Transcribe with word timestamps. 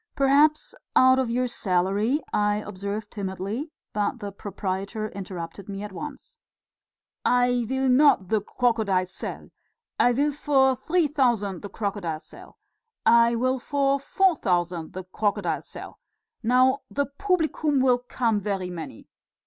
"Perhaps 0.15 0.73
out 0.95 1.19
of 1.19 1.29
your 1.29 1.45
salary...." 1.45 2.21
I 2.33 2.55
observed 2.55 3.11
timidly, 3.11 3.71
but 3.93 4.17
the 4.17 4.31
proprietor 4.31 5.09
interrupted 5.09 5.69
me 5.69 5.83
at 5.83 5.91
once. 5.91 6.39
"I 7.23 7.67
will 7.69 7.87
not 7.87 8.29
the 8.29 8.41
crocodile 8.41 9.05
sell; 9.05 9.49
I 9.99 10.13
will 10.13 10.31
for 10.31 10.75
three 10.75 11.05
thousand 11.05 11.61
the 11.61 11.69
crocodile 11.69 12.19
sell! 12.19 12.57
I 13.05 13.35
will 13.35 13.59
for 13.59 13.99
four 13.99 14.37
thousand 14.37 14.93
the 14.93 15.03
crocodile 15.03 15.61
sell! 15.61 15.99
Now 16.41 16.79
the 16.89 17.05
publicum 17.05 17.79
will 17.79 17.99
come 17.99 18.39
very 18.39 18.71
many. 18.71 19.07